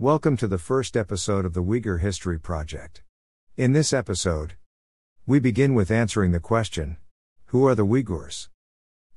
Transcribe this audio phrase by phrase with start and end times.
[0.00, 3.02] Welcome to the first episode of the Uyghur History Project.
[3.56, 4.54] In this episode,
[5.26, 6.98] we begin with answering the question
[7.46, 8.48] Who are the Uyghurs?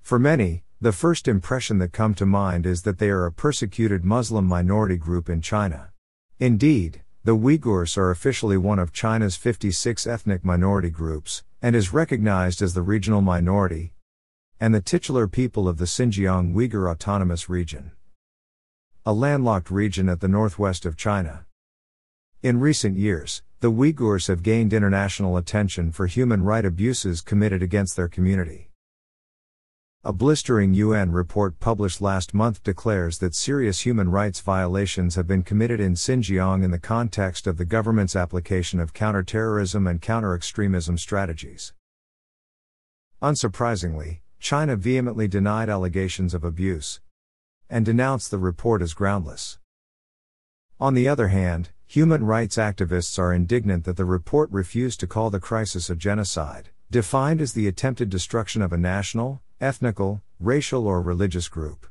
[0.02, 4.04] For many, the first impression that come to mind is that they are a persecuted
[4.04, 5.92] Muslim minority group in China.
[6.40, 12.60] Indeed, the Uyghurs are officially one of China's 56 ethnic minority groups, and is recognized
[12.60, 13.94] as the regional minority,
[14.60, 17.92] and the titular people of the Xinjiang Uyghur Autonomous Region
[19.04, 21.44] a landlocked region at the northwest of China.
[22.44, 27.96] In recent years, the Uyghurs have gained international attention for human rights abuses committed against
[27.96, 28.70] their community.
[30.04, 35.42] A blistering UN report published last month declares that serious human rights violations have been
[35.42, 41.74] committed in Xinjiang in the context of the government's application of counterterrorism and counter-extremism strategies.
[43.20, 47.00] Unsurprisingly, China vehemently denied allegations of abuse,
[47.72, 49.58] and denounced the report as groundless.
[50.80, 55.30] On the other hand, human rights activists are indignant that the report refused to call
[55.30, 61.02] the crisis a genocide, defined as the attempted destruction of a national, ethnical, racial, or
[61.02, 61.88] religious group.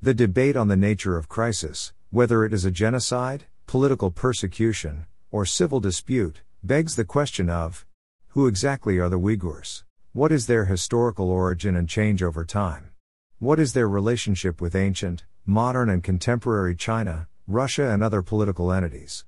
[0.00, 5.44] The debate on the nature of crisis, whether it is a genocide, political persecution, or
[5.44, 7.84] civil dispute, begs the question of
[8.28, 9.84] who exactly are the Uyghurs?
[10.12, 12.92] What is their historical origin and change over time?
[13.38, 19.26] What is their relationship with ancient, modern, and contemporary China, Russia, and other political entities?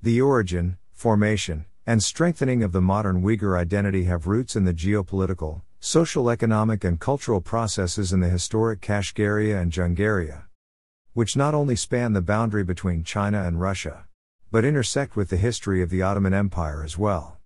[0.00, 5.62] The origin, formation, and strengthening of the modern Uyghur identity have roots in the geopolitical,
[5.80, 10.44] social, economic, and cultural processes in the historic Kashgaria and Jungaria,
[11.12, 14.04] which not only span the boundary between China and Russia,
[14.52, 17.38] but intersect with the history of the Ottoman Empire as well.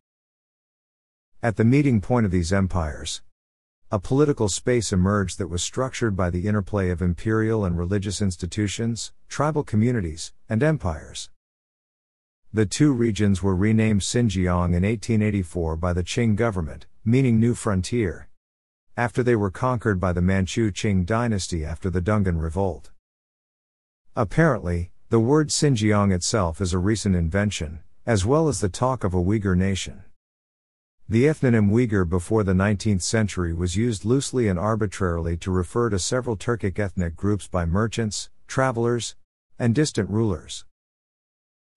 [1.42, 3.22] At the meeting point of these empires,
[3.90, 9.12] a political space emerged that was structured by the interplay of imperial and religious institutions,
[9.28, 11.30] tribal communities, and empires.
[12.52, 18.28] The two regions were renamed Xinjiang in 1884 by the Qing government, meaning New Frontier,
[18.96, 22.92] after they were conquered by the Manchu Qing dynasty after the Dungan Revolt.
[24.14, 29.14] Apparently, the word Xinjiang itself is a recent invention, as well as the talk of
[29.14, 30.04] a Uyghur nation.
[31.06, 35.98] The ethnonym Uyghur before the 19th century was used loosely and arbitrarily to refer to
[35.98, 39.14] several Turkic ethnic groups by merchants, travelers,
[39.58, 40.64] and distant rulers.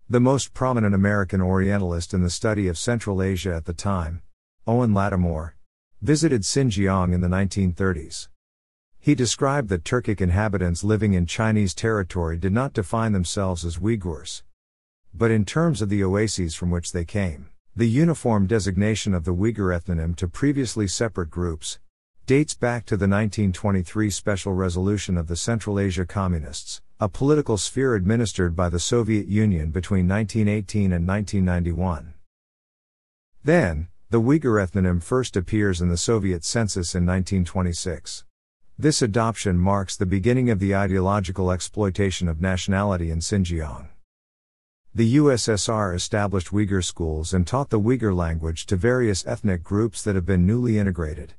[0.09, 4.21] The most prominent American Orientalist in the study of Central Asia at the time,
[4.65, 5.57] Owen Lattimore,
[6.01, 8.29] visited Xinjiang in the 1930s.
[8.97, 14.43] He described that Turkic inhabitants living in Chinese territory did not define themselves as Uyghurs,
[15.13, 17.49] but in terms of the oases from which they came.
[17.77, 21.77] The uniform designation of the Uyghur ethnonym to previously separate groups
[22.25, 27.93] dates back to the 1923 Special Resolution of the Central Asia Communists, a political sphere
[27.93, 32.15] administered by the Soviet Union between 1918 and 1991.
[33.43, 38.25] Then, the Uyghur ethnonym first appears in the Soviet census in 1926.
[38.79, 43.89] This adoption marks the beginning of the ideological exploitation of nationality in Xinjiang.
[44.97, 50.15] The USSR established Uyghur schools and taught the Uyghur language to various ethnic groups that
[50.15, 51.35] have been newly integrated.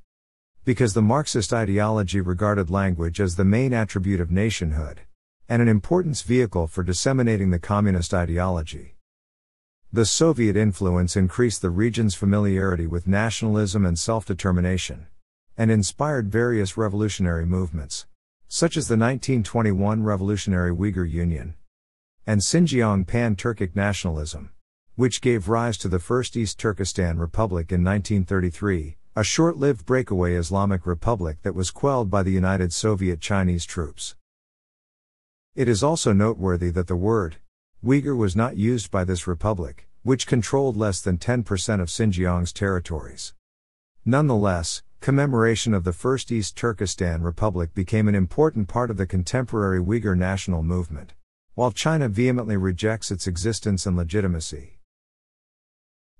[0.65, 5.01] Because the Marxist ideology regarded language as the main attribute of nationhood,
[5.49, 8.95] and an importance vehicle for disseminating the communist ideology.
[9.93, 15.09] The Soviet influence increased the region's familiarity with nationalism and self determination,
[15.57, 18.07] and inspired various revolutionary movements,
[18.47, 21.55] such as the 1921 Revolutionary Uyghur Union,
[22.29, 24.51] and Xinjiang Pan Turkic nationalism,
[24.97, 30.35] which gave rise to the First East Turkestan Republic in 1933, a short lived breakaway
[30.35, 34.15] Islamic republic that was quelled by the United Soviet Chinese troops.
[35.55, 37.37] It is also noteworthy that the word
[37.83, 43.33] Uyghur was not used by this republic, which controlled less than 10% of Xinjiang's territories.
[44.05, 49.81] Nonetheless, commemoration of the First East Turkestan Republic became an important part of the contemporary
[49.81, 51.15] Uyghur national movement
[51.59, 54.79] while China vehemently rejects its existence and legitimacy.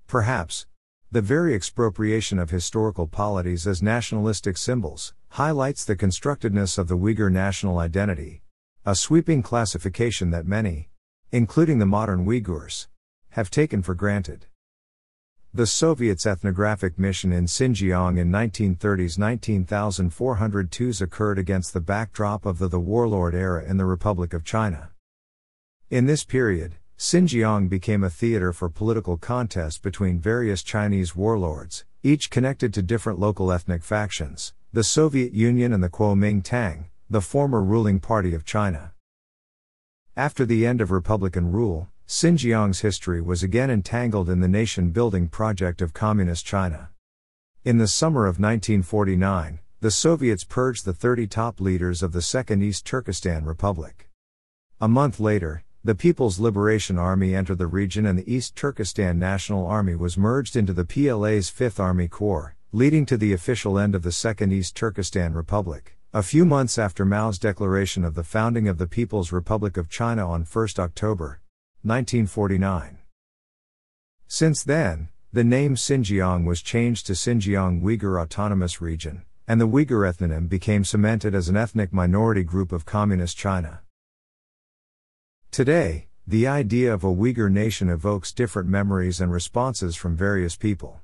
[0.05, 0.65] Perhaps,
[1.13, 7.31] the very expropriation of historical polities as nationalistic symbols highlights the constructedness of the Uyghur
[7.31, 8.43] national identity,
[8.85, 10.89] a sweeping classification that many,
[11.31, 12.87] including the modern Uyghurs,
[13.29, 14.47] have taken for granted.
[15.53, 22.67] The Soviets' ethnographic mission in Xinjiang in 1930s 19,402s occurred against the backdrop of the,
[22.67, 24.89] the warlord era in the Republic of China.
[25.89, 32.29] In this period, Xinjiang became a theater for political contest between various Chinese warlords, each
[32.29, 37.99] connected to different local ethnic factions, the Soviet Union and the Kuomintang, the former ruling
[37.99, 38.93] party of China.
[40.15, 45.27] After the end of Republican rule, Xinjiang's history was again entangled in the nation building
[45.27, 46.89] project of Communist China.
[47.65, 52.61] In the summer of 1949, the Soviets purged the 30 top leaders of the Second
[52.61, 54.07] East Turkestan Republic.
[54.79, 59.65] A month later, the People's Liberation Army entered the region and the East Turkestan National
[59.65, 64.03] Army was merged into the PLA's 5th Army Corps, leading to the official end of
[64.03, 68.77] the Second East Turkestan Republic, a few months after Mao's declaration of the founding of
[68.77, 71.39] the People's Republic of China on 1 October
[71.83, 72.97] 1949.
[74.27, 80.05] Since then, the name Xinjiang was changed to Xinjiang Uyghur Autonomous Region, and the Uyghur
[80.05, 83.79] ethnonym became cemented as an ethnic minority group of Communist China.
[85.51, 91.01] Today, the idea of a Uyghur nation evokes different memories and responses from various people.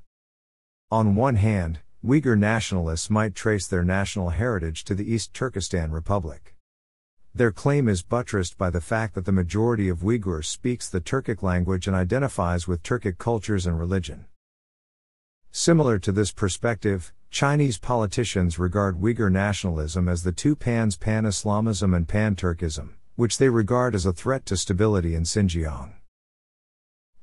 [0.92, 6.56] On one hand, Uyghur nationalists might trace their national heritage to the East Turkestan Republic.
[7.33, 11.42] Their claim is buttressed by the fact that the majority of Uyghurs speaks the Turkic
[11.42, 14.25] language and identifies with Turkic cultures and religion.
[15.51, 21.95] Similar to this perspective, Chinese politicians regard Uyghur nationalism as the two pans pan Islamism
[21.95, 25.94] and pan Turkism, which they regard as a threat to stability in Xinjiang.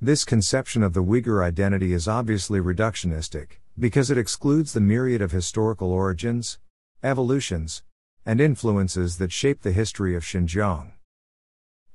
[0.01, 5.33] This conception of the Uyghur identity is obviously reductionistic, because it excludes the myriad of
[5.33, 6.59] historical origins,
[7.03, 7.83] evolutions,
[8.25, 10.93] and influences that shape the history of Xinjiang.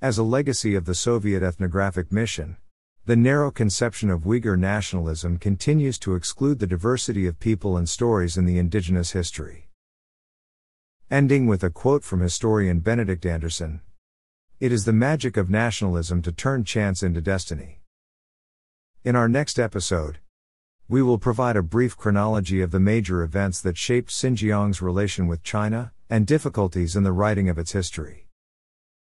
[0.02, 2.58] As a legacy of the Soviet ethnographic mission,
[3.06, 8.38] the narrow conception of Uyghur nationalism continues to exclude the diversity of people and stories
[8.38, 9.70] in the indigenous history.
[11.10, 13.82] Ending with a quote from historian Benedict Anderson
[14.60, 17.82] It is the magic of nationalism to turn chance into destiny.
[19.04, 20.18] In our next episode,
[20.90, 25.44] we will provide a brief chronology of the major events that shaped Xinjiang's relation with
[25.44, 28.27] China, and difficulties in the writing of its history.